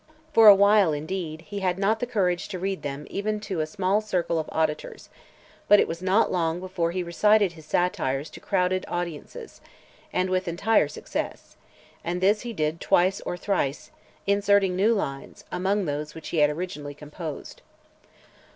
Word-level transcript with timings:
For 0.33 0.47
a 0.47 0.55
while 0.55 0.93
indeed, 0.93 1.41
he 1.43 1.59
had 1.59 1.77
not 1.77 1.99
the 1.99 2.07
courage 2.07 2.47
to 2.47 2.57
read 2.57 2.81
them 2.81 3.05
even 3.11 3.39
to 3.41 3.59
a 3.59 3.67
small 3.67 4.01
circle 4.01 4.39
of 4.39 4.49
auditors, 4.51 5.09
but 5.67 5.79
it 5.79 5.87
was 5.87 6.01
not 6.01 6.31
long 6.31 6.59
before 6.59 6.89
he 6.89 7.03
recited 7.03 7.51
his 7.51 7.67
satires 7.67 8.31
to 8.31 8.39
crowded 8.39 8.83
audiences, 8.87 9.61
and 10.11 10.31
with 10.31 10.47
entire 10.47 10.87
success; 10.87 11.55
and 12.03 12.19
this 12.19 12.41
he 12.41 12.51
did 12.51 12.81
twice 12.81 13.21
or 13.27 13.37
thrice, 13.37 13.91
inserting 14.25 14.75
new 14.75 14.95
lines 14.95 15.43
among 15.51 15.85
those 15.85 16.15
which 16.15 16.29
he 16.29 16.37
had 16.39 16.49
originally 16.49 16.95
composed. 16.95 17.61